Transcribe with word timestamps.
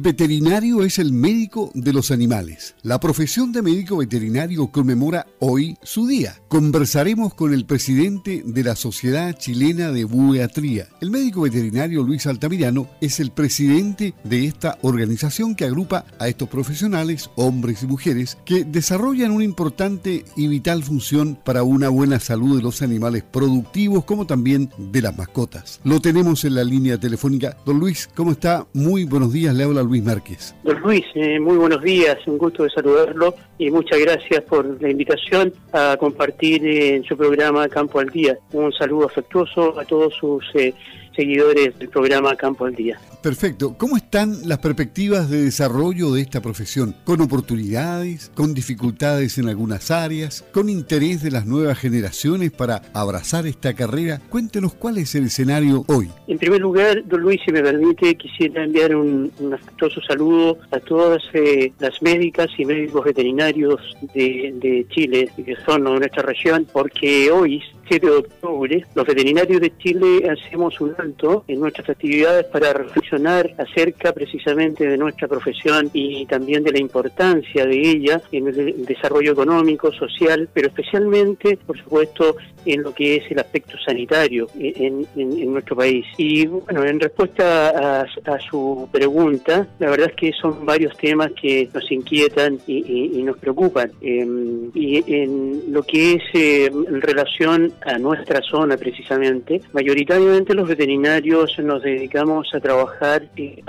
veterinario 0.00 0.82
es 0.82 0.98
el 0.98 1.12
médico 1.12 1.70
de 1.74 1.92
los 1.92 2.10
animales. 2.10 2.74
La 2.82 2.98
profesión 2.98 3.52
de 3.52 3.62
médico 3.62 3.98
veterinario 3.98 4.68
conmemora 4.68 5.26
hoy 5.40 5.76
su 5.82 6.06
día. 6.06 6.36
Conversaremos 6.48 7.34
con 7.34 7.52
el 7.52 7.66
presidente 7.66 8.42
de 8.44 8.64
la 8.64 8.76
Sociedad 8.76 9.36
Chilena 9.36 9.92
de 9.92 10.04
Bueatría. 10.04 10.88
El 11.00 11.10
médico 11.10 11.42
veterinario 11.42 12.02
Luis 12.02 12.26
Altamirano 12.26 12.88
es 13.00 13.20
el 13.20 13.30
presidente 13.30 14.14
de 14.24 14.46
esta 14.46 14.78
organización 14.82 15.54
que 15.54 15.66
agrupa 15.66 16.06
a 16.18 16.28
estos 16.28 16.48
profesionales, 16.48 17.30
hombres 17.36 17.82
y 17.82 17.86
mujeres, 17.86 18.38
que 18.44 18.64
desarrollan 18.64 19.32
una 19.32 19.44
importante 19.44 20.24
y 20.36 20.48
vital 20.48 20.82
función 20.82 21.38
para 21.44 21.62
una 21.62 21.88
buena 21.88 22.20
salud 22.20 22.56
de 22.56 22.62
los 22.62 22.82
animales 22.82 23.22
productivos 23.22 24.04
como 24.04 24.26
también 24.26 24.70
de 24.78 25.02
las 25.02 25.16
mascotas. 25.16 25.80
Lo 25.84 26.00
tenemos 26.00 26.44
en 26.44 26.54
la 26.54 26.64
línea 26.64 26.98
telefónica. 26.98 27.56
Don 27.66 27.78
Luis, 27.78 28.08
¿cómo 28.14 28.32
está? 28.32 28.66
Muy 28.72 29.04
buenos 29.04 29.32
días, 29.32 29.54
le 29.54 29.64
habla 29.64 29.82
Luis 29.90 30.04
Márquez. 30.04 30.54
Don 30.62 30.80
Luis, 30.82 31.04
eh, 31.16 31.40
muy 31.40 31.56
buenos 31.56 31.82
días, 31.82 32.16
un 32.26 32.38
gusto 32.38 32.62
de 32.62 32.70
saludarlo 32.70 33.34
y 33.58 33.72
muchas 33.72 33.98
gracias 33.98 34.40
por 34.44 34.80
la 34.80 34.88
invitación 34.88 35.52
a 35.72 35.96
compartir 35.98 36.64
en 36.64 37.02
su 37.02 37.16
programa 37.16 37.68
Campo 37.68 37.98
al 37.98 38.08
Día. 38.08 38.38
Un 38.52 38.72
saludo 38.72 39.06
afectuoso 39.06 39.80
a 39.80 39.84
todos 39.84 40.14
sus 40.14 40.44
eh, 40.54 40.72
seguidores 41.20 41.78
del 41.78 41.90
programa 41.90 42.34
Campo 42.34 42.64
al 42.64 42.74
Día. 42.74 42.98
Perfecto. 43.22 43.74
¿Cómo 43.76 43.98
están 43.98 44.48
las 44.48 44.58
perspectivas 44.58 45.28
de 45.28 45.42
desarrollo 45.42 46.12
de 46.12 46.22
esta 46.22 46.40
profesión? 46.40 46.96
¿Con 47.04 47.20
oportunidades? 47.20 48.32
¿Con 48.34 48.54
dificultades 48.54 49.36
en 49.36 49.50
algunas 49.50 49.90
áreas? 49.90 50.42
¿Con 50.50 50.70
interés 50.70 51.22
de 51.22 51.30
las 51.30 51.44
nuevas 51.44 51.78
generaciones 51.78 52.50
para 52.52 52.80
abrazar 52.94 53.46
esta 53.46 53.74
carrera? 53.74 54.22
Cuéntenos 54.30 54.72
cuál 54.72 54.96
es 54.96 55.14
el 55.14 55.26
escenario 55.26 55.84
hoy. 55.88 56.08
En 56.26 56.38
primer 56.38 56.62
lugar, 56.62 57.02
don 57.06 57.20
Luis, 57.20 57.42
si 57.44 57.52
me 57.52 57.62
permite, 57.62 58.14
quisiera 58.14 58.64
enviar 58.64 58.96
un, 58.96 59.30
afectuoso 59.52 60.00
saludo 60.00 60.56
a 60.70 60.80
todas 60.80 61.22
eh, 61.34 61.70
las 61.80 62.00
médicas 62.00 62.48
y 62.56 62.64
médicos 62.64 63.04
veterinarios 63.04 63.78
de, 64.14 64.54
de 64.54 64.86
Chile, 64.88 65.28
que 65.36 65.54
son 65.66 65.84
de 65.84 65.90
nuestra 65.90 66.22
región, 66.22 66.66
porque 66.72 67.30
hoy 67.30 67.62
7 67.90 68.06
de 68.06 68.16
octubre, 68.18 68.86
los 68.94 69.04
veterinarios 69.04 69.60
de 69.60 69.76
Chile 69.78 70.30
hacemos 70.30 70.80
un 70.80 70.94
alto 70.96 71.42
en 71.48 71.58
nuestras 71.58 71.90
actividades 71.90 72.46
para 72.46 72.72
reflexionar 72.72 73.52
acerca 73.58 74.12
precisamente 74.12 74.86
de 74.86 74.96
nuestra 74.96 75.26
profesión 75.26 75.90
y 75.92 76.24
también 76.26 76.62
de 76.62 76.70
la 76.70 76.78
importancia 76.78 77.66
de 77.66 77.76
ella 77.76 78.22
en 78.30 78.46
el 78.46 78.86
desarrollo 78.86 79.32
económico, 79.32 79.90
social, 79.92 80.48
pero 80.54 80.68
especialmente, 80.68 81.58
por 81.66 81.76
supuesto, 81.78 82.36
en 82.64 82.82
lo 82.84 82.94
que 82.94 83.16
es 83.16 83.30
el 83.30 83.40
aspecto 83.40 83.76
sanitario 83.84 84.46
en, 84.56 85.06
nuestro 85.52 85.74
país. 85.74 86.06
Y 86.16 86.46
bueno, 86.46 86.84
en 86.84 87.00
respuesta 87.00 88.02
a, 88.02 88.06
su 88.48 88.88
pregunta, 88.92 89.66
la 89.80 89.90
verdad 89.90 90.10
es 90.10 90.16
que 90.16 90.32
son 90.40 90.64
varios 90.64 90.96
temas 90.96 91.32
que 91.32 91.68
nos 91.74 91.90
inquietan 91.90 92.58
y, 92.68 93.20
nos 93.24 93.36
preocupan. 93.38 93.90
Em, 94.00 94.70
y 94.74 95.02
en 95.12 95.72
lo 95.72 95.82
que 95.82 96.14
es 96.14 96.22
en 96.34 97.00
relación 97.00 97.72
a 97.84 97.98
nuestra 97.98 98.40
zona 98.42 98.76
precisamente, 98.76 99.60
mayoritariamente 99.72 100.54
los 100.54 100.68
veterinarios 100.68 101.58
nos 101.60 101.82
dedicamos 101.82 102.54
a 102.54 102.60
trabajar 102.60 103.28
eh, 103.36 103.62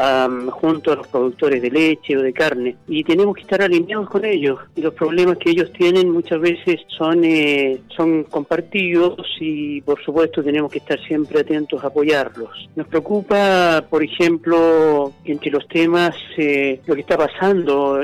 junto 0.50 0.92
a 0.92 0.96
los 0.96 1.08
productores 1.08 1.62
de 1.62 1.72
leche 1.72 2.18
o 2.18 2.22
de 2.22 2.34
carne 2.34 2.76
y 2.88 3.04
tenemos 3.04 3.36
que 3.36 3.42
estar 3.42 3.62
alineados 3.62 4.10
con 4.10 4.26
ellos 4.26 4.60
y 4.76 4.82
los 4.82 4.94
problemas 4.94 5.38
que 5.38 5.52
ellos 5.52 5.72
tienen 5.74 6.10
muchas 6.12 6.40
veces 6.40 6.82
son, 6.88 7.24
eh, 7.24 7.80
son 7.96 8.24
compartidos 8.26 9.16
y 9.40 9.82
por 9.82 10.02
supuesto 10.04 10.44
tenemos 10.44 10.72
que 10.72 10.80
estar 10.80 11.00
siempre 11.06 11.42
atentos 11.42 11.84
a 11.84 11.88
apoyarlos. 11.88 12.70
Nos 12.76 12.88
preocupa, 12.88 13.84
por 13.90 14.04
ejemplo, 14.04 15.14
entre 15.26 15.52
los 15.52 15.68
temas, 15.68 16.16
eh, 16.38 16.80
lo 16.86 16.96
que 16.96 17.02
está 17.02 17.18
pasando 17.18 18.02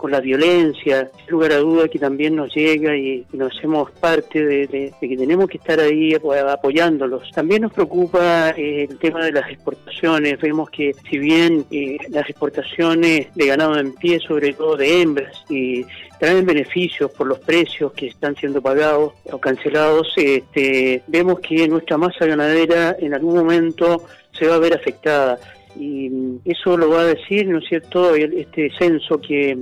con 0.00 0.10
la 0.10 0.20
violencia, 0.20 1.10
sin 1.18 1.30
lugar 1.30 1.52
a 1.52 1.58
duda 1.58 1.86
que 1.88 1.98
también 1.98 2.34
nos 2.34 2.54
llega 2.54 2.96
y, 2.96 3.26
nos 3.32 3.54
hacemos 3.56 3.90
parte 3.90 4.44
de, 4.44 4.92
que 4.98 5.16
tenemos 5.16 5.48
que 5.48 5.58
estar 5.58 5.78
ahí 5.78 6.14
apoyándolos. 6.14 7.30
También 7.32 7.62
nos 7.62 7.72
preocupa 7.72 8.50
eh, 8.56 8.86
el 8.88 8.98
tema 8.98 9.24
de 9.24 9.32
las 9.32 9.50
exportaciones. 9.50 10.40
Vemos 10.40 10.70
que 10.70 10.94
si 11.08 11.18
bien 11.18 11.66
eh, 11.70 11.98
las 12.08 12.28
exportaciones 12.30 13.26
de 13.34 13.46
ganado 13.46 13.78
en 13.78 13.92
pie, 13.94 14.18
sobre 14.20 14.54
todo 14.54 14.76
de 14.76 15.02
hembras, 15.02 15.44
y 15.50 15.84
traen 16.18 16.46
beneficios 16.46 17.10
por 17.10 17.26
los 17.26 17.38
precios 17.40 17.92
que 17.92 18.06
están 18.06 18.34
siendo 18.36 18.62
pagados 18.62 19.12
o 19.30 19.38
cancelados, 19.38 20.12
este, 20.16 21.02
vemos 21.08 21.40
que 21.40 21.68
nuestra 21.68 21.98
masa 21.98 22.24
ganadera 22.24 22.96
en 22.98 23.12
algún 23.12 23.36
momento 23.36 24.04
se 24.32 24.46
va 24.46 24.54
a 24.54 24.58
ver 24.58 24.74
afectada 24.74 25.38
y 25.76 26.10
eso 26.44 26.76
lo 26.76 26.90
va 26.90 27.02
a 27.02 27.06
decir, 27.06 27.48
¿no 27.48 27.58
es 27.58 27.68
cierto?, 27.68 28.14
este 28.14 28.70
censo 28.78 29.20
que, 29.20 29.56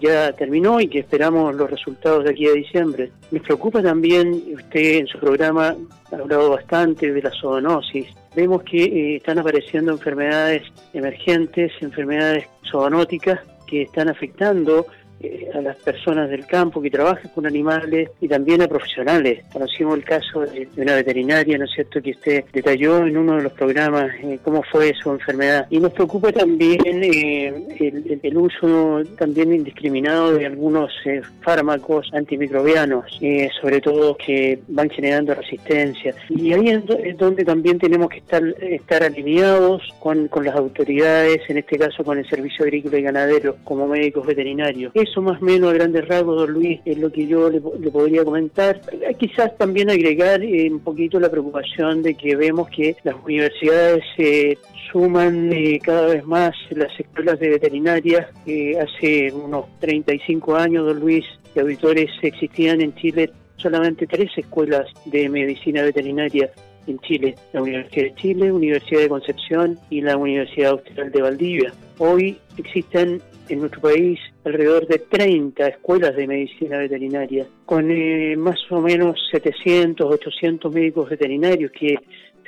ya 0.00 0.32
terminó 0.32 0.80
y 0.80 0.88
que 0.88 1.00
esperamos 1.00 1.54
los 1.54 1.70
resultados 1.70 2.24
de 2.24 2.30
aquí 2.30 2.46
a 2.46 2.52
diciembre. 2.52 3.10
Me 3.30 3.40
preocupa 3.40 3.82
también, 3.82 4.42
usted 4.54 4.98
en 4.98 5.06
su 5.06 5.18
programa 5.18 5.76
ha 6.12 6.16
hablado 6.16 6.50
bastante 6.50 7.12
de 7.12 7.22
la 7.22 7.30
zoonosis. 7.30 8.06
Vemos 8.34 8.62
que 8.64 8.84
eh, 8.84 9.16
están 9.16 9.38
apareciendo 9.38 9.92
enfermedades 9.92 10.62
emergentes, 10.92 11.72
enfermedades 11.80 12.46
zoonóticas 12.70 13.40
que 13.66 13.82
están 13.82 14.08
afectando 14.08 14.86
a 15.54 15.60
las 15.60 15.76
personas 15.76 16.28
del 16.30 16.46
campo 16.46 16.80
que 16.80 16.90
trabajan 16.90 17.30
con 17.34 17.46
animales 17.46 18.10
y 18.20 18.28
también 18.28 18.62
a 18.62 18.68
profesionales. 18.68 19.44
Conocimos 19.52 19.98
el 19.98 20.04
caso 20.04 20.40
de, 20.40 20.68
una 20.76 20.94
veterinaria, 20.94 21.58
¿no 21.58 21.64
es 21.64 21.72
cierto?, 21.72 22.02
que 22.02 22.10
usted 22.10 22.44
detalló 22.52 23.06
en 23.06 23.16
uno 23.16 23.36
de 23.36 23.42
los 23.44 23.52
programas 23.52 24.10
eh, 24.22 24.38
cómo 24.42 24.62
fue 24.62 24.92
su 24.94 25.10
enfermedad. 25.10 25.66
Y 25.70 25.80
nos 25.80 25.92
preocupa 25.92 26.32
también 26.32 26.80
eh, 26.84 28.20
el, 28.22 28.36
uso 28.36 29.02
también 29.16 29.54
indiscriminado 29.54 30.34
de 30.34 30.46
algunos 30.46 30.92
fármacos 31.40 32.10
antimicrobianos, 32.12 33.18
sobre 33.60 33.80
todo 33.80 34.16
que 34.16 34.58
van 34.68 34.90
generando 34.90 35.34
resistencia. 35.34 36.14
Y 36.28 36.52
ahí 36.52 36.68
es 36.68 37.16
donde 37.16 37.44
también 37.44 37.78
tenemos 37.78 38.10
que 38.10 38.18
estar, 38.18 38.42
estar 38.60 39.02
alineados 39.02 39.82
con, 40.00 40.28
con 40.28 40.44
las 40.44 40.54
autoridades, 40.54 41.40
en 41.48 41.58
este 41.58 41.78
caso 41.78 42.04
con 42.04 42.18
el 42.18 42.28
Servicio 42.28 42.64
Agrícola 42.64 42.98
y 42.98 43.02
Ganadero, 43.02 43.56
como 43.64 43.86
médicos 43.86 44.26
veterinarios 44.26 44.92
eso 45.08 45.22
más 45.22 45.40
o 45.40 45.44
menos 45.44 45.70
a 45.70 45.74
grandes 45.74 46.06
rasgos, 46.06 46.36
don 46.36 46.52
Luis, 46.52 46.80
es 46.84 46.98
lo 46.98 47.10
que 47.10 47.26
yo 47.26 47.50
le, 47.50 47.60
podría 47.60 48.24
comentar. 48.24 48.80
Quizás 49.18 49.56
también 49.56 49.90
agregar 49.90 50.42
eh, 50.42 50.68
un 50.70 50.80
poquito 50.80 51.18
la 51.20 51.30
preocupación 51.30 52.02
de 52.02 52.14
que 52.14 52.36
vemos 52.36 52.68
que 52.68 52.96
las 53.04 53.16
universidades 53.24 54.04
se 54.16 54.58
suman 54.92 55.52
eh, 55.52 55.78
cada 55.82 56.06
vez 56.06 56.24
más 56.24 56.54
las 56.70 56.98
escuelas 56.98 57.38
de 57.38 57.50
veterinaria. 57.50 58.30
hace 58.80 59.32
unos 59.32 59.66
35 59.80 60.56
años, 60.56 60.86
don 60.86 61.00
Luis, 61.00 61.24
de 61.54 61.62
auditores 61.62 62.10
existían 62.22 62.80
en 62.80 62.94
Chile 62.94 63.30
solamente 63.56 64.06
tres 64.06 64.30
escuelas 64.36 64.86
de 65.06 65.28
medicina 65.28 65.82
veterinaria 65.82 66.50
en 66.86 66.98
Chile, 67.00 67.34
la 67.52 67.62
Universidad 67.62 68.04
de 68.04 68.14
Chile, 68.14 68.52
Universidad 68.52 69.00
de 69.00 69.08
Concepción 69.08 69.78
y 69.90 70.02
la 70.02 70.16
Universidad 70.16 70.72
Austral 70.72 71.10
de 71.10 71.22
Valdivia. 71.22 71.72
Hoy 71.98 72.38
existen 72.58 73.20
en 73.48 73.60
nuestro 73.60 73.80
país 73.80 74.18
alrededor 74.44 74.86
de 74.86 74.98
30 74.98 75.66
escuelas 75.66 76.16
de 76.16 76.26
medicina 76.26 76.78
veterinaria, 76.78 77.46
con 77.64 77.90
eh, 77.90 78.36
más 78.36 78.58
o 78.70 78.80
menos 78.80 79.18
700, 79.30 80.14
800 80.14 80.72
médicos 80.72 81.10
veterinarios 81.10 81.70
que 81.72 81.96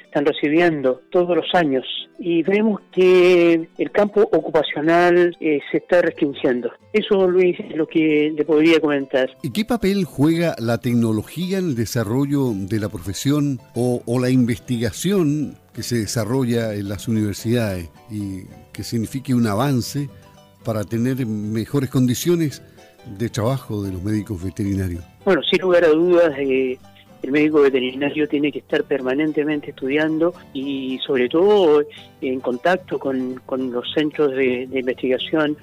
están 0.08 0.24
recibiendo 0.24 1.02
todos 1.10 1.36
los 1.36 1.54
años 1.54 1.84
y 2.18 2.42
vemos 2.42 2.80
que 2.92 3.68
el 3.78 3.90
campo 3.92 4.22
ocupacional 4.22 5.36
eh, 5.40 5.60
se 5.70 5.78
está 5.78 6.02
restringiendo. 6.02 6.70
Eso, 6.92 7.28
Luis, 7.28 7.58
es 7.60 7.76
lo 7.76 7.86
que 7.86 8.32
le 8.34 8.44
podría 8.44 8.80
comentar. 8.80 9.30
¿Y 9.42 9.52
qué 9.52 9.64
papel 9.64 10.04
juega 10.04 10.56
la 10.58 10.78
tecnología 10.78 11.58
en 11.58 11.66
el 11.66 11.74
desarrollo 11.74 12.52
de 12.54 12.80
la 12.80 12.88
profesión 12.88 13.60
o, 13.74 14.02
o 14.06 14.18
la 14.18 14.30
investigación 14.30 15.56
que 15.72 15.82
se 15.82 15.96
desarrolla 15.96 16.74
en 16.74 16.88
las 16.88 17.06
universidades 17.06 17.90
y 18.10 18.44
que 18.72 18.82
signifique 18.82 19.34
un 19.34 19.46
avance 19.46 20.08
para 20.68 20.84
tener 20.84 21.24
mejores 21.24 21.88
condiciones 21.88 22.62
de 23.16 23.30
trabajo 23.30 23.82
de 23.82 23.90
los 23.90 24.02
médicos 24.02 24.44
veterinarios? 24.44 25.02
Bueno, 25.24 25.40
sin 25.50 25.62
lugar 25.62 25.82
a 25.82 25.88
dudas, 25.88 26.34
eh, 26.38 26.78
el 27.22 27.32
médico 27.32 27.62
veterinario 27.62 28.28
tiene 28.28 28.52
que 28.52 28.58
estar 28.58 28.84
permanentemente 28.84 29.70
estudiando 29.70 30.34
y 30.52 30.98
sobre 31.06 31.30
todo 31.30 31.82
en 32.20 32.40
contacto 32.40 32.98
con, 32.98 33.40
los 33.48 33.90
centros 33.94 34.32
de, 34.32 34.68
investigación 34.70 35.56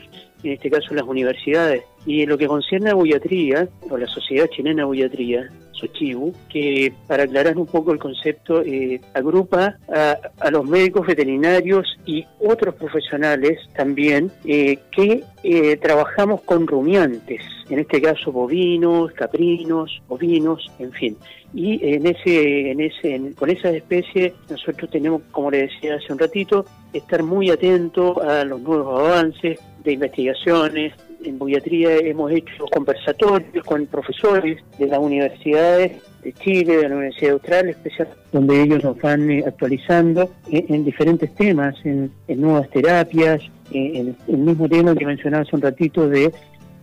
en 0.44 0.54
este 0.54 0.70
caso 0.70 0.94
las 0.94 1.06
universidades. 1.06 1.84
Y 2.06 2.22
en 2.22 2.30
lo 2.30 2.38
que 2.38 2.48
concierne 2.48 2.92
a 2.92 2.94
Buiatría, 2.94 3.68
o 3.90 3.98
la 3.98 4.08
Sociedad 4.08 4.48
Chilena 4.48 4.84
de 4.84 4.86
Buiatría, 4.86 5.50
Sochibu, 5.76 6.34
que 6.50 6.94
para 7.08 7.24
aclarar 7.24 7.58
un 7.58 7.66
poco 7.66 7.92
el 7.92 8.00
concepto, 8.00 8.62
eh, 8.62 9.02
agrupa 9.14 9.78
a, 9.90 10.52
los 10.52 10.66
médicos 10.66 11.08
veterinarios 11.08 11.98
y 12.06 12.26
otros 12.40 12.76
profesionales 12.76 13.60
también 13.76 14.32
eh, 14.46 14.78
que 14.92 15.24
eh, 15.44 15.78
trabajamos 15.78 16.42
con 16.42 16.68
rumiantes, 16.68 17.42
en 17.70 17.80
este 17.80 18.02
caso 18.02 18.32
bovinos, 18.32 19.12
caprinos, 19.14 20.02
ovinos, 20.08 20.72
en 20.80 20.92
fin. 20.92 21.18
Y 21.54 21.80
en 21.88 22.06
ese, 22.06 22.72
en 22.72 22.82
ese, 22.82 23.34
con 23.36 23.50
esas 23.50 23.76
especies 23.76 24.34
nosotros 24.50 24.92
tenemos, 24.92 25.22
como 25.32 25.52
le 25.52 25.64
decía 25.64 25.96
hace 25.96 26.12
un 26.12 26.20
ratito, 26.20 26.66
estar 26.94 27.24
muy 27.24 27.50
atentos 27.50 28.18
a 28.18 28.44
los 28.44 28.62
nuevos 28.62 29.00
avances 29.00 29.60
de 29.86 29.94
investigaciones, 29.94 30.94
en 31.24 31.40
Buiatría 31.40 31.98
hemos 31.98 32.32
hecho 32.32 32.66
conversatorios 32.72 33.64
con 33.66 33.86
profesores 33.88 34.62
de 34.78 34.88
las 34.88 35.00
universidades 35.00 36.02
de 36.24 36.34
Chile, 36.34 36.78
de 36.78 36.90
la 36.90 36.96
Universidad 36.96 37.34
Austral, 37.34 37.70
especial, 37.70 38.10
donde 38.32 38.62
ellos 38.62 38.84
nos 38.84 39.00
van 39.00 39.30
eh, 39.30 39.44
actualizando 39.46 40.32
en, 40.50 40.84
diferentes 40.84 41.34
temas, 41.36 41.76
en, 41.84 42.12
nuevas 42.28 42.70
terapias, 42.70 43.42
en, 43.72 44.16
el 44.28 44.38
mismo 44.38 44.68
tema 44.68 44.96
que 44.96 45.06
mencionaba 45.06 45.44
hace 45.44 45.56
un 45.56 45.62
ratito 45.62 46.10
de 46.10 46.32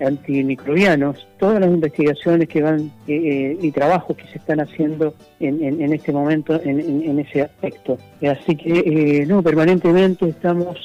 antimicrobianos, 0.00 1.26
todas 1.38 1.60
las 1.60 1.70
investigaciones 1.70 2.48
que 2.48 2.62
van 2.62 2.90
eh, 3.06 3.14
eh, 3.14 3.58
y 3.60 3.70
trabajos 3.70 4.16
que 4.16 4.24
se 4.24 4.38
están 4.38 4.60
haciendo 4.60 5.14
en, 5.48 5.92
este 5.92 6.12
momento 6.12 6.60
en, 6.62 7.18
ese 7.18 7.42
aspecto. 7.42 7.98
Así 8.22 8.56
que, 8.56 9.20
eh, 9.20 9.26
no, 9.26 9.42
permanentemente 9.42 10.28
estamos 10.28 10.78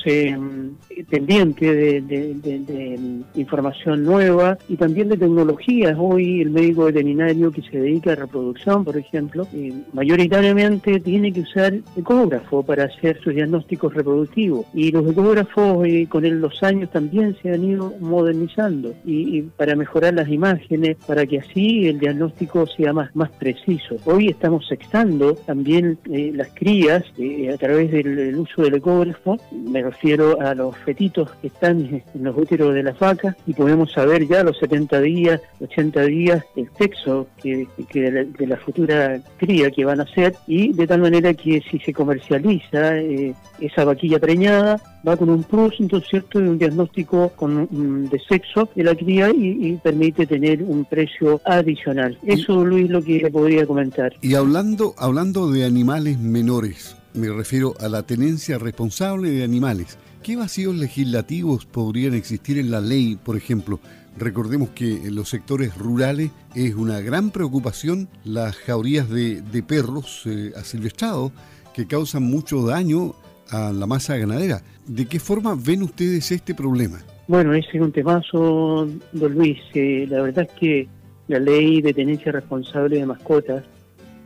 pendientes 1.10 2.08
de, 2.08 3.22
información 3.36 4.04
nueva 4.04 4.58
y 4.68 4.76
también 4.76 5.10
de 5.10 5.18
tecnologías. 5.18 5.96
Hoy 5.98 6.42
el 6.42 6.50
médico 6.50 6.86
veterinario 6.86 7.52
que 7.52 7.62
se 7.62 7.80
dedica 7.80 8.14
a 8.14 8.16
reproducción, 8.16 8.84
por 8.84 8.98
ejemplo, 8.98 9.48
mayoritariamente 9.94 11.00
tiene 11.00 11.32
que 11.32 11.42
usar 11.42 11.74
ecógrafo 11.96 12.64
para 12.64 12.86
hacer 12.86 13.20
sus 13.22 13.34
diagnósticos 13.34 13.94
reproductivos 13.94 14.66
y 14.74 14.92
los 14.92 15.10
ecógrafos 15.10 15.86
con 16.10 16.42
los 16.42 16.64
años 16.64 16.90
también 16.92 17.36
se 17.42 17.52
han 17.54 17.64
ido 17.64 17.94
modernizando 18.00 18.94
y, 19.06 19.42
para 19.42 19.76
mejorar 19.76 20.14
las 20.14 20.30
imágenes, 20.30 20.98
para 21.06 21.26
que 21.26 21.40
así 21.40 21.88
el 21.88 22.00
diagnóstico 22.00 22.66
sea 22.68 22.94
más, 22.94 23.16
más 23.16 23.30
preciso. 23.32 23.98
Hoy 24.06 24.30
estamos 24.48 24.66
sextando 24.66 25.36
también 25.36 25.98
eh, 26.10 26.32
las 26.34 26.48
crías 26.54 27.04
eh, 27.18 27.52
a 27.54 27.58
través 27.58 27.92
del, 27.92 28.34
uso 28.38 28.62
del 28.62 28.76
ecógrafo, 28.76 29.38
me 29.52 29.82
refiero 29.82 30.40
a 30.40 30.56
los 30.56 30.74
fetitos 30.78 31.30
que 31.42 31.48
están 31.48 32.02
en 32.14 32.24
los 32.24 32.38
úteros 32.38 32.74
de 32.74 32.82
las 32.82 32.98
vacas. 32.98 33.36
Y 33.46 33.54
podemos 33.54 33.92
saber 33.92 34.26
ya 34.26 34.44
los 34.44 34.58
70 34.60 35.02
días, 35.02 35.42
80 35.60 36.02
días 36.04 36.46
el 36.56 36.70
sexo 36.78 37.28
que, 37.44 37.68
de, 37.94 38.48
la, 38.48 38.56
futura 38.56 39.20
cría 39.36 39.70
que 39.70 39.84
van 39.84 40.00
a 40.00 40.08
ser 40.08 40.34
y 40.48 40.72
de 40.72 40.88
tal 40.88 41.02
manera 41.02 41.34
que 41.34 41.62
si 41.70 41.78
se 41.80 41.92
comercializa 41.92 42.98
eh, 43.00 43.36
esa 43.60 43.84
vaquilla 43.84 44.18
preñada 44.18 44.80
va 45.06 45.18
con 45.18 45.30
un 45.30 45.44
plus, 45.44 45.74
entonces 45.80 46.10
cierto, 46.10 46.40
de 46.40 46.50
un 46.50 46.58
diagnóstico 46.58 47.30
con, 47.36 48.10
de 48.10 48.20
sexo 48.20 48.70
de 48.76 48.84
la 48.84 48.96
cría 48.96 49.30
y, 49.30 49.78
permite 49.84 50.26
tener 50.26 50.64
un 50.64 50.86
precio 50.86 51.40
adicional. 51.46 52.18
Eso, 52.24 52.66
Luis, 52.66 52.90
lo 52.90 53.02
que 53.02 53.20
le 53.20 53.32
podría 53.32 53.66
comentar. 53.66 54.14
Y 54.22 54.36
hablando, 54.36 54.96
hablando 54.98 55.52
de 55.52 55.66
animales 55.66 56.20
menores, 56.20 56.96
me 57.14 57.30
refiero 57.30 57.74
a 57.80 57.88
la 57.88 58.04
tenencia 58.04 58.58
responsable 58.58 59.30
de 59.30 59.44
animales. 59.44 59.98
¿Qué 60.24 60.36
vacíos 60.36 60.76
legislativos 60.76 61.66
podrían 61.66 62.14
existir 62.14 62.58
en 62.58 62.72
la 62.72 62.82
ley, 62.82 63.18
por 63.24 63.38
ejemplo? 63.38 63.80
Recordemos 64.18 64.70
que 64.70 65.08
en 65.08 65.16
los 65.16 65.30
sectores 65.30 65.78
rurales 65.78 66.32
es 66.56 66.74
una 66.74 67.00
gran 67.02 67.30
preocupación 67.30 68.10
las 68.24 68.56
jaurías 68.56 69.10
de, 69.10 69.64
perros 69.68 70.24
eh, 70.26 70.52
asilvestrados 70.56 71.32
que 71.74 71.86
causan 71.86 72.24
mucho 72.24 72.66
daño 72.66 73.14
a 73.52 73.72
la 73.72 73.86
masa 73.86 74.18
ganadera. 74.18 74.62
¿De 74.86 75.06
qué 75.06 75.20
forma 75.20 75.56
ven 75.56 75.84
ustedes 75.84 76.32
este 76.32 76.54
problema? 76.56 77.00
Bueno, 77.28 77.54
ese 77.54 77.70
es 77.74 77.82
un 77.82 77.92
temazo, 77.92 78.88
don 79.12 79.34
Luis. 79.34 79.60
Eh, 79.74 80.08
la 80.10 80.22
verdad 80.22 80.48
es 80.50 80.60
que 80.60 80.88
la 81.28 81.40
ley 81.40 81.82
de 81.82 81.94
tenencia 81.94 82.32
responsable 82.32 82.98
de 82.98 83.06
mascotas 83.06 83.64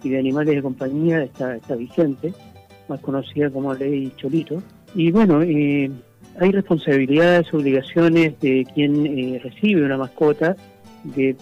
y 0.03 0.09
de 0.09 0.19
animales 0.19 0.56
de 0.56 0.62
compañía 0.62 1.23
está, 1.23 1.57
vigente, 1.75 2.33
más 2.88 3.00
conocida 3.00 3.50
como 3.50 3.73
ley 3.73 4.12
Cholito. 4.18 4.62
Y 4.94 5.12
bueno, 5.12 5.41
eh, 5.41 5.89
hay 6.39 6.51
responsabilidades, 6.51 7.53
obligaciones 7.53 8.39
de 8.39 8.65
quien 8.73 9.06
eh, 9.06 9.41
recibe 9.44 9.83
una 9.83 9.97
mascota 9.97 10.56
de 11.03 11.35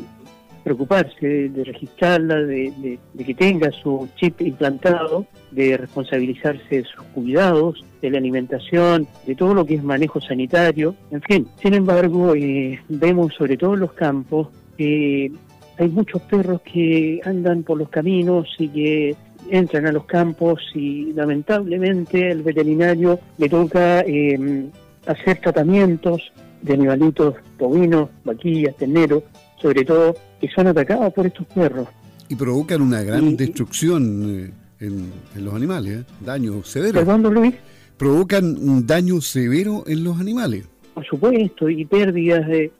preocuparse 0.64 1.50
de 1.50 1.64
registrarla, 1.64 2.36
de, 2.36 3.00
que 3.26 3.34
tenga 3.34 3.72
su 3.72 4.08
chip 4.16 4.42
implantado, 4.42 5.26
de 5.52 5.78
responsabilizarse 5.78 6.78
de 6.78 6.84
sus 6.84 7.04
cuidados, 7.14 7.84
de 8.02 8.10
la 8.12 8.18
alimentación, 8.18 9.08
de 9.26 9.36
todo 9.36 9.54
lo 9.54 9.66
que 9.66 9.76
es 9.76 9.84
manejo 9.84 10.22
sanitario, 10.22 10.96
en 11.12 11.22
fin. 11.22 11.48
Sin 11.62 11.74
embargo, 11.74 12.34
eh, 12.36 12.80
vemos 12.88 13.34
sobre 13.34 13.58
todo 13.58 13.74
en 13.74 13.80
los 13.82 13.94
campos 13.94 14.50
que 14.78 15.32
hay 15.78 15.90
muchos 15.90 16.22
perros 16.24 16.62
que 16.62 17.22
andan 17.24 17.64
por 17.64 17.78
los 17.78 17.90
caminos 17.90 18.48
y 18.58 18.68
que 18.68 19.16
entran 19.50 19.88
a 19.88 19.92
los 19.92 20.06
campos 20.06 20.62
y 20.76 21.14
lamentablemente 21.14 22.30
el 22.30 22.44
veterinario 22.44 23.20
le 23.38 23.50
toca 23.50 24.02
eh, 24.02 24.70
hacer 25.08 25.40
tratamientos 25.40 26.32
de 26.62 26.74
animalitos 26.74 27.36
bovinos, 27.58 28.10
vaquillas, 28.24 28.76
terneros, 28.76 29.24
sobre 29.62 29.84
todo 29.86 30.16
que 30.40 30.48
son 30.50 30.68
atacados 30.68 31.14
por 31.14 31.26
estos 31.26 31.46
perros. 31.48 31.88
Y 32.30 32.36
provocan 32.36 32.82
una 32.82 33.02
gran 33.02 33.36
destrucción 33.36 34.52
eh, 34.80 34.86
en, 34.86 35.12
los 35.44 35.54
animales, 35.54 36.02
¿eh? 36.02 36.04
daño 36.22 36.64
severo. 36.64 36.94
¿Perdón, 36.94 37.24
Luis? 37.34 37.56
Provocan 37.98 38.46
un 38.46 38.86
daño 38.86 39.20
severo 39.20 39.84
en 39.88 40.04
los 40.04 40.20
animales. 40.20 40.66
Por 40.94 41.06
supuesto, 41.06 41.70
y 41.70 41.86
pérdidas 41.86 42.48
de, 42.48 42.72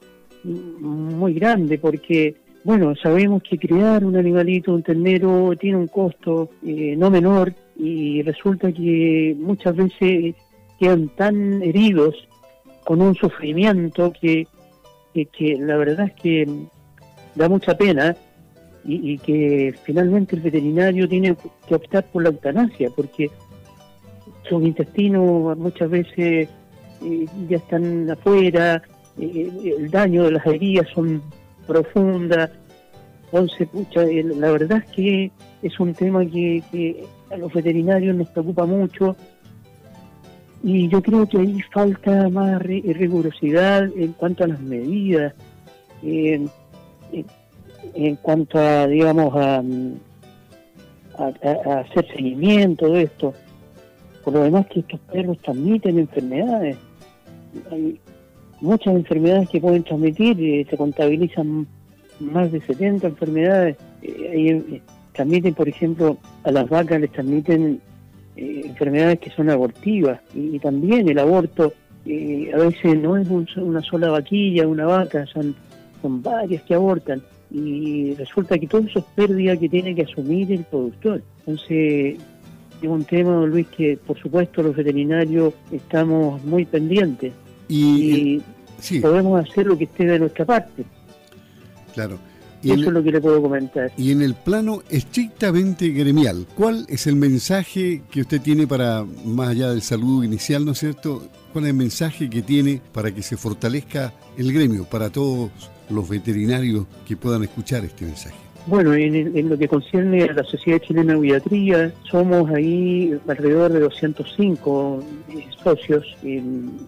muy 0.44 1.34
grandes, 1.34 1.80
porque, 1.80 2.36
bueno, 2.64 2.94
sabemos 2.96 3.42
que 3.42 3.58
criar 3.58 4.04
un 4.04 4.16
animalito, 4.16 4.72
un 4.72 4.82
ternero, 4.82 5.52
tiene 5.58 5.76
un 5.76 5.88
costo 5.88 6.50
eh, 6.64 6.94
no 6.96 7.10
menor 7.10 7.54
y 7.76 8.22
resulta 8.22 8.72
que 8.72 9.34
muchas 9.38 9.76
veces 9.76 10.34
quedan 10.78 11.08
tan 11.10 11.62
heridos 11.62 12.14
con 12.84 13.02
un 13.02 13.14
sufrimiento 13.14 14.12
que 14.20 14.46
que, 15.12 15.56
la 15.58 15.76
verdad 15.76 16.06
es 16.06 16.14
que 16.14 16.46
da 17.34 17.48
mucha 17.48 17.76
pena 17.76 18.16
y, 18.84 19.18
que 19.18 19.74
finalmente 19.84 20.36
el 20.36 20.42
veterinario 20.42 21.08
tiene 21.08 21.36
que 21.68 21.74
optar 21.74 22.04
por 22.10 22.22
la 22.22 22.30
eutanasia 22.30 22.88
porque 22.94 23.30
sus 24.48 24.62
intestinos 24.62 25.56
muchas 25.58 25.90
veces 25.90 26.48
eh, 27.02 27.26
ya 27.48 27.56
están 27.56 28.10
afuera, 28.10 28.82
eh, 29.18 29.74
el 29.78 29.90
daño 29.90 30.24
de 30.24 30.32
las 30.32 30.46
heridas 30.46 30.88
son 30.94 31.22
profundas. 31.66 32.50
Entonces, 33.26 33.68
pucha, 33.68 34.02
eh, 34.02 34.24
la 34.24 34.50
verdad 34.50 34.82
es 34.84 34.90
que 34.92 35.30
es 35.62 35.78
un 35.78 35.94
tema 35.94 36.24
que, 36.24 36.62
que 36.72 37.04
a 37.30 37.36
los 37.36 37.52
veterinarios 37.52 38.16
nos 38.16 38.28
preocupa 38.30 38.66
mucho 38.66 39.14
y 40.62 40.88
yo 40.88 41.02
creo 41.02 41.26
que 41.26 41.38
ahí 41.38 41.60
falta 41.72 42.28
más 42.28 42.60
rigurosidad 42.62 43.84
en 43.96 44.12
cuanto 44.12 44.44
a 44.44 44.48
las 44.48 44.60
medidas, 44.60 45.34
en, 46.02 46.50
cuanto 48.22 48.58
a, 48.58 48.86
digamos, 48.86 49.34
a, 49.36 49.62
hacer 51.80 52.06
seguimiento 52.14 52.88
de 52.90 53.02
esto. 53.02 53.34
Por 54.24 54.34
lo 54.34 54.42
demás 54.42 54.66
que 54.66 54.80
estos 54.80 55.00
perros 55.00 55.38
transmiten 55.38 55.98
enfermedades. 55.98 56.76
Hay 57.70 57.98
muchas 58.60 58.94
enfermedades 58.94 59.48
que 59.48 59.60
pueden 59.60 59.82
transmitir, 59.82 60.38
eh, 60.40 60.66
se 60.68 60.76
contabilizan 60.76 61.66
más 62.20 62.52
de 62.52 62.60
70 62.60 63.06
enfermedades. 63.08 63.76
Eh, 64.02 64.62
eh, 64.70 64.82
transmiten, 65.12 65.54
por 65.54 65.68
ejemplo, 65.68 66.18
a 66.44 66.52
las 66.52 66.68
vacas 66.68 67.00
les 67.00 67.10
transmiten 67.12 67.80
eh, 68.36 68.62
enfermedades 68.64 69.18
que 69.18 69.30
son 69.30 69.50
abortivas 69.50 70.20
y, 70.34 70.58
también 70.58 71.08
el 71.08 71.18
aborto 71.18 71.72
eh, 72.06 72.50
a 72.54 72.58
veces 72.58 72.98
no 72.98 73.16
es 73.16 73.28
una 73.56 73.82
sola 73.82 74.10
vaquilla, 74.10 74.66
una 74.66 74.86
vaca, 74.86 75.26
son, 75.26 75.54
son 76.00 76.22
varias 76.22 76.62
que 76.62 76.74
abortan 76.74 77.22
y 77.50 78.14
resulta 78.14 78.58
que 78.58 78.66
todo 78.66 78.82
eso 78.82 79.00
es 79.00 79.04
pérdida 79.14 79.56
que 79.56 79.68
tiene 79.68 79.94
que 79.94 80.02
asumir 80.02 80.52
el 80.52 80.64
productor. 80.64 81.22
Entonces, 81.40 82.18
es 82.80 82.88
un 82.88 83.04
tema, 83.04 83.44
Luis, 83.44 83.66
que 83.68 83.98
por 83.98 84.18
supuesto 84.18 84.62
los 84.62 84.76
veterinarios 84.76 85.54
estamos 85.70 86.42
muy 86.44 86.64
pendientes 86.64 87.32
y, 87.68 88.40
podemos 89.02 89.46
hacer 89.46 89.66
lo 89.66 89.76
que 89.76 89.84
esté 89.84 90.06
de 90.06 90.18
nuestra 90.18 90.44
parte. 90.44 90.84
Claro. 91.92 92.18
Eso 92.62 92.74
es 92.74 92.92
lo 92.92 93.02
que 93.02 93.12
le 93.12 93.20
puedo 93.20 93.40
comentar. 93.42 93.90
Y 93.96 94.12
en 94.12 94.22
el 94.22 94.34
plano 94.34 94.82
estrictamente 94.90 95.88
gremial, 95.90 96.46
¿cuál 96.54 96.84
es 96.88 97.06
el 97.06 97.16
mensaje 97.16 98.02
que 98.10 98.20
usted 98.20 98.40
tiene 98.40 98.66
para, 98.66 99.04
más 99.24 99.48
allá 99.48 99.70
del 99.70 99.82
saludo 99.82 100.24
inicial, 100.24 100.64
¿no 100.64 100.72
es 100.72 100.78
cierto? 100.78 101.22
¿Cuál 101.52 101.64
es 101.64 101.70
el 101.70 101.76
mensaje 101.76 102.28
que 102.28 102.42
tiene 102.42 102.80
para 102.92 103.12
que 103.12 103.22
se 103.22 103.36
fortalezca 103.36 104.12
el 104.36 104.52
gremio, 104.52 104.84
para 104.84 105.10
todos 105.10 105.50
los 105.88 106.08
veterinarios 106.08 106.86
que 107.06 107.16
puedan 107.16 107.42
escuchar 107.42 107.84
este 107.84 108.04
mensaje? 108.04 108.36
Bueno, 108.66 108.92
en, 108.94 109.48
lo 109.48 109.56
que 109.56 109.66
concierne 109.66 110.24
a 110.24 110.32
la 110.34 110.44
Sociedad 110.44 110.78
Chilena 110.80 111.14
de 111.14 111.20
Guiatría, 111.20 111.92
somos 112.10 112.50
ahí 112.50 113.18
alrededor 113.26 113.72
de 113.72 113.80
205 113.80 115.02
eh, 115.30 115.46
socios. 115.64 116.16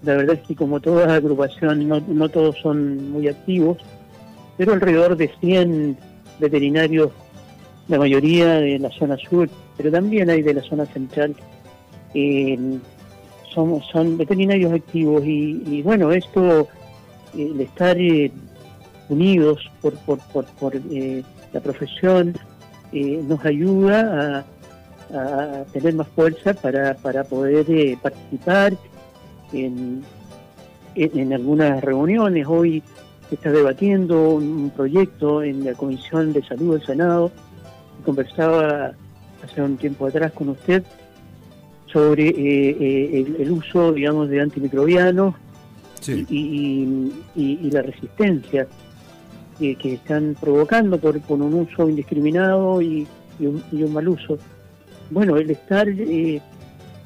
la 0.04 0.16
verdad 0.16 0.36
es 0.40 0.46
que 0.46 0.54
como 0.54 0.80
toda 0.80 1.14
agrupación, 1.14 1.88
no, 1.88 2.00
no 2.06 2.28
todos 2.28 2.58
son 2.62 3.10
muy 3.10 3.26
activos, 3.26 3.78
pero 4.62 4.74
alrededor 4.74 5.16
de 5.16 5.28
100 5.40 5.98
veterinarios, 6.38 7.10
la 7.88 7.98
mayoría 7.98 8.60
de 8.60 8.78
la 8.78 8.90
zona 8.90 9.16
sur, 9.16 9.50
pero 9.76 9.90
también 9.90 10.30
hay 10.30 10.40
de 10.40 10.54
la 10.54 10.62
zona 10.62 10.86
central. 10.86 11.34
Eh, 12.14 12.56
son, 13.52 14.16
veterinarios 14.16 14.72
activos 14.72 15.24
y, 15.26 15.82
bueno, 15.82 16.12
esto, 16.12 16.68
el 17.36 17.60
estar 17.60 17.98
eh, 17.98 18.30
unidos 19.08 19.68
por, 19.80 19.94
por, 20.04 20.44
por, 20.44 20.76
eh, 20.92 21.24
la 21.52 21.58
profesión 21.58 22.38
nos 22.92 23.44
ayuda 23.44 24.46
a, 25.12 25.64
tener 25.72 25.94
más 25.94 26.06
fuerza 26.06 26.54
para, 26.54 26.94
para 26.94 27.24
poder 27.24 27.66
participar 27.98 28.74
en, 29.52 30.04
en 30.94 31.32
algunas 31.32 31.82
reuniones. 31.82 32.46
Hoy 32.46 32.80
está 33.34 33.50
debatiendo 33.50 34.30
un, 34.30 34.70
proyecto 34.70 35.42
en 35.42 35.64
la 35.64 35.74
Comisión 35.74 36.32
de 36.32 36.42
Salud 36.42 36.76
del 36.76 36.86
Senado. 36.86 37.30
Conversaba 38.04 38.92
hace 39.42 39.62
un 39.62 39.76
tiempo 39.76 40.06
atrás 40.06 40.32
con 40.32 40.50
usted 40.50 40.82
sobre 41.86 42.28
eh, 42.28 42.76
eh, 42.80 43.34
el, 43.38 43.50
uso, 43.50 43.92
digamos, 43.92 44.28
de 44.28 44.40
antimicrobianos 44.40 45.34
y, 46.08 47.12
la 47.70 47.82
resistencia 47.82 48.66
que 49.58 49.94
están 49.94 50.36
provocando 50.40 50.98
por, 50.98 51.20
un 51.28 51.54
uso 51.54 51.88
indiscriminado 51.88 52.82
y, 52.82 53.06
un, 53.40 53.92
mal 53.92 54.08
uso. 54.08 54.38
Bueno, 55.10 55.36
el 55.36 55.50
estar 55.50 55.88
eh, 55.88 56.40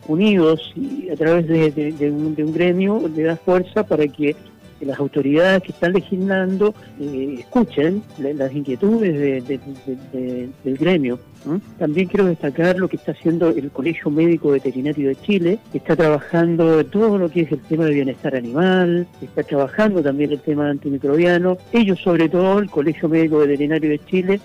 unidos 0.07 0.73
y 0.77 1.11
a 1.11 1.17
través 1.17 1.47
de, 1.49 2.11
un, 2.11 2.35
de 2.35 2.45
un 2.45 2.53
gremio 2.53 3.09
le 3.15 3.25
da 3.25 3.37
fuerza 3.37 3.85
para 3.85 4.07
que 4.07 4.37
que 4.79 4.87
las 4.87 4.99
autoridades 4.99 5.63
que 5.63 5.73
están 5.73 5.93
legislando 5.93 6.75
eh, 7.01 7.37
escuchen 7.41 8.03
las 8.19 8.53
inquietudes 8.53 9.47
del 9.47 10.77
gremio. 10.77 11.19
También 11.79 12.09
quiero 12.09 12.27
destacar 12.27 12.77
lo 12.77 12.89
que 12.89 12.97
está 12.97 13.13
haciendo 13.13 13.51
el 13.51 13.71
Colegio 13.71 14.11
Médico 14.11 14.51
Veterinario 14.51 15.09
de 15.09 15.17
Chile, 15.17 15.59
que 15.71 15.79
está 15.79 15.95
trabajando 15.95 16.85
todo 16.87 17.19
lo 17.19 17.31
que 17.31 17.43
es 17.43 17.53
el 17.53 17.61
tema 17.61 17.85
de 17.85 17.95
bienestar 17.95 18.35
animal, 18.35 19.07
está 19.23 19.45
trabajando 19.45 20.03
también 20.03 20.33
el 20.33 20.41
tema 20.41 20.69
antimicrobiano. 20.69 21.57
Ellos, 21.73 22.01
sobre 22.01 22.29
todo, 22.29 22.59
el 22.59 22.69
Colegio 22.69 23.09
Médico 23.09 23.39
Veterinario 23.39 23.91
de 23.91 24.01
Chile, 24.07 24.41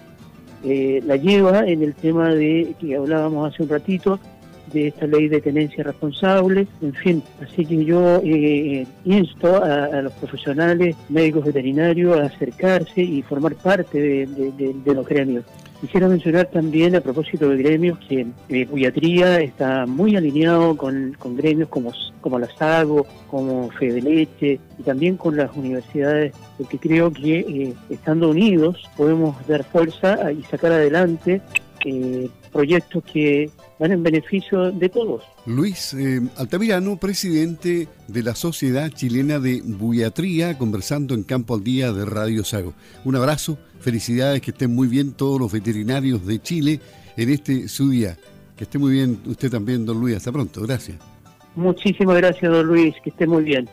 eh, 0.64 1.02
la 1.06 1.16
lleva 1.16 1.68
en 1.68 1.82
el 1.82 1.96
tema 1.96 2.36
de 2.36 2.76
que 2.80 2.96
hablábamos 2.96 3.52
hace 3.52 3.64
un 3.64 3.70
ratito, 3.70 4.20
de 4.74 4.88
esta 4.88 5.08
ley 5.08 5.28
de 5.28 5.42
tenencia 5.42 5.84
responsable, 5.84 6.68
en 6.82 6.94
fin, 6.94 7.24
así 7.42 7.66
que 7.66 7.84
yo 7.84 8.22
eh, 8.24 8.86
insto 9.06 9.64
a, 9.64 10.02
los 10.02 10.14
profesionales, 10.14 10.96
médicos 11.10 11.46
veterinarios, 11.46 12.20
a 12.20 12.26
acercarse 12.26 13.02
y 13.02 13.22
formar 13.22 13.56
parte 13.56 14.00
de, 14.28 14.94
los 14.94 15.08
gremios. 15.08 15.46
Quisiera 15.80 16.08
mencionar 16.08 16.46
también 16.48 16.96
a 16.96 17.02
propósito 17.02 17.50
de 17.50 17.58
gremios 17.58 17.98
que 18.08 18.28
eh, 18.50 19.44
está 19.44 19.86
muy 19.88 20.16
alineado 20.16 20.78
con, 20.78 21.18
gremios 21.36 21.70
como, 21.70 21.92
como 22.22 22.38
la 22.38 22.48
SAGO, 22.56 23.08
como 23.28 23.72
Fede 23.72 24.02
Leche 24.02 24.60
y 24.78 24.84
también 24.84 25.18
con 25.18 25.38
las 25.38 25.56
universidades, 25.56 26.34
porque 26.58 26.78
creo 26.78 27.12
que 27.12 27.40
eh, 27.40 27.74
estando 27.90 28.30
unidos 28.30 28.88
podemos 28.96 29.36
dar 29.48 29.64
fuerza 29.64 30.32
y 30.32 30.44
sacar 30.44 30.72
adelante 30.72 31.42
eh, 31.86 32.30
proyectos 32.52 33.04
que 33.04 33.50
van 33.80 33.92
en 33.92 34.04
beneficio 34.04 34.72
de 34.72 34.90
todos. 34.90 35.24
Luis 35.46 35.94
eh, 35.94 36.22
Altamirano, 36.38 36.98
presidente 36.98 37.88
de 38.08 38.24
la 38.24 38.36
Sociedad 38.36 38.90
Chilena 38.90 39.40
de 39.40 39.62
Buiatría, 39.64 40.58
conversando 40.58 41.16
en 41.16 41.24
Campo 41.24 41.56
al 41.56 41.64
Día 41.64 41.92
de 41.92 42.06
Radio 42.06 42.44
Sago. 42.44 42.74
Un 43.06 43.16
abrazo, 43.16 43.58
felicidades, 43.80 44.42
que 44.42 44.52
estén 44.52 44.74
muy 44.76 44.88
bien 44.88 45.14
todos 45.14 45.40
los 45.40 45.52
veterinarios 45.52 46.26
de 46.26 46.42
Chile 46.42 46.80
en 47.18 47.30
este 47.30 47.68
su 47.68 47.90
día. 47.90 48.18
Que 48.56 48.66
esté 48.66 48.78
muy 48.78 48.94
bien 48.94 49.20
usted 49.26 49.50
también, 49.50 49.86
don 49.86 50.00
Luis. 50.00 50.18
Hasta 50.18 50.32
pronto, 50.32 50.62
gracias. 50.62 50.98
Muchísimas 51.56 52.18
gracias, 52.18 52.52
don 52.52 52.66
Luis, 52.68 52.96
que 53.04 53.10
esté 53.10 53.26
muy 53.26 53.44
bien. 53.44 53.68